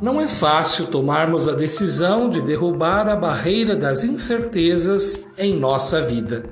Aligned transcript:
Não 0.00 0.20
é 0.20 0.28
fácil 0.28 0.86
tomarmos 0.86 1.48
a 1.48 1.54
decisão 1.54 2.30
de 2.30 2.40
derrubar 2.40 3.08
a 3.08 3.16
barreira 3.16 3.74
das 3.74 4.04
incertezas 4.04 5.26
em 5.36 5.56
nossa 5.56 6.00
vida. 6.02 6.44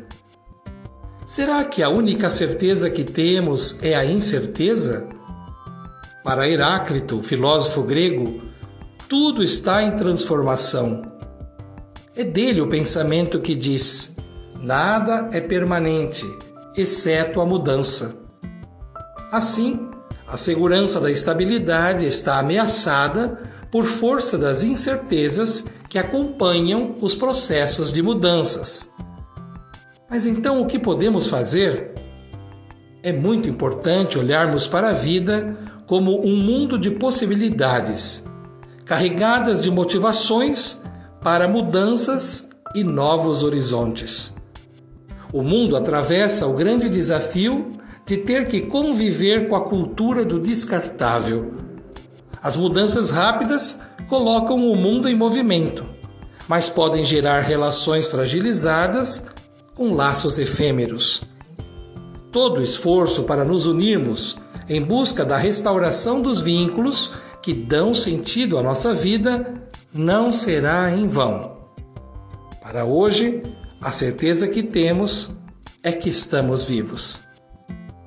Será 1.24 1.64
que 1.64 1.82
a 1.82 1.88
única 1.88 2.28
certeza 2.28 2.90
que 2.90 3.04
temos 3.04 3.82
é 3.82 3.94
a 3.94 4.04
incerteza? 4.04 5.08
Para 6.24 6.48
Heráclito, 6.48 7.22
filósofo 7.22 7.84
grego, 7.84 8.42
tudo 9.08 9.44
está 9.44 9.82
em 9.82 9.92
transformação. 9.92 11.02
É 12.16 12.24
dele 12.24 12.60
o 12.60 12.68
pensamento 12.68 13.40
que 13.40 13.54
diz: 13.54 14.16
nada 14.60 15.28
é 15.32 15.40
permanente, 15.40 16.24
exceto 16.76 17.40
a 17.40 17.46
mudança. 17.46 18.16
Assim, 19.30 19.88
a 20.26 20.36
segurança 20.36 21.00
da 21.00 21.10
estabilidade 21.10 22.04
está 22.04 22.38
ameaçada 22.38 23.38
por 23.70 23.84
força 23.84 24.36
das 24.36 24.62
incertezas 24.62 25.66
que 25.88 25.98
acompanham 25.98 26.96
os 27.00 27.14
processos 27.14 27.92
de 27.92 28.02
mudanças. 28.02 28.90
Mas 30.10 30.26
então 30.26 30.60
o 30.60 30.66
que 30.66 30.78
podemos 30.78 31.28
fazer? 31.28 31.94
É 33.02 33.12
muito 33.12 33.48
importante 33.48 34.18
olharmos 34.18 34.66
para 34.66 34.90
a 34.90 34.92
vida 34.92 35.56
como 35.86 36.20
um 36.26 36.36
mundo 36.36 36.76
de 36.76 36.90
possibilidades, 36.90 38.24
carregadas 38.84 39.62
de 39.62 39.70
motivações 39.70 40.82
para 41.22 41.46
mudanças 41.46 42.48
e 42.74 42.82
novos 42.82 43.44
horizontes. 43.44 44.34
O 45.32 45.42
mundo 45.42 45.76
atravessa 45.76 46.46
o 46.46 46.54
grande 46.54 46.88
desafio 46.88 47.75
de 48.06 48.16
ter 48.16 48.46
que 48.46 48.62
conviver 48.62 49.48
com 49.48 49.56
a 49.56 49.68
cultura 49.68 50.24
do 50.24 50.38
descartável. 50.38 51.54
As 52.40 52.56
mudanças 52.56 53.10
rápidas 53.10 53.80
colocam 54.08 54.56
o 54.70 54.76
mundo 54.76 55.08
em 55.08 55.16
movimento, 55.16 55.84
mas 56.46 56.68
podem 56.68 57.04
gerar 57.04 57.40
relações 57.40 58.06
fragilizadas 58.06 59.26
com 59.74 59.92
laços 59.92 60.38
efêmeros. 60.38 61.24
Todo 62.30 62.62
esforço 62.62 63.24
para 63.24 63.44
nos 63.44 63.66
unirmos 63.66 64.38
em 64.68 64.80
busca 64.80 65.24
da 65.24 65.36
restauração 65.36 66.20
dos 66.22 66.40
vínculos 66.40 67.12
que 67.42 67.52
dão 67.52 67.92
sentido 67.92 68.56
à 68.56 68.62
nossa 68.62 68.94
vida 68.94 69.52
não 69.92 70.30
será 70.30 70.92
em 70.92 71.08
vão. 71.08 71.56
Para 72.62 72.84
hoje, 72.84 73.42
a 73.80 73.90
certeza 73.90 74.46
que 74.46 74.62
temos 74.62 75.32
é 75.82 75.92
que 75.92 76.08
estamos 76.08 76.64
vivos. 76.64 77.25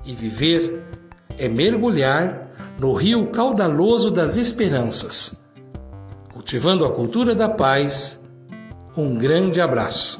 E 0.09 0.15
viver 0.15 0.83
é 1.37 1.47
mergulhar 1.47 2.49
no 2.79 2.95
rio 2.95 3.27
caudaloso 3.27 4.09
das 4.09 4.37
esperanças. 4.37 5.39
Cultivando 6.33 6.83
a 6.83 6.91
cultura 6.91 7.35
da 7.35 7.47
paz, 7.47 8.19
um 8.97 9.13
grande 9.13 9.61
abraço. 9.61 10.19